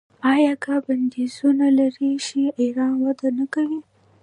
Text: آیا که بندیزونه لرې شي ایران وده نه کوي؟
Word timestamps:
آیا 0.33 0.53
که 0.63 0.73
بندیزونه 0.85 1.67
لرې 1.79 2.11
شي 2.25 2.43
ایران 2.61 2.93
وده 3.03 3.29
نه 3.37 3.45
کوي؟ 3.53 3.79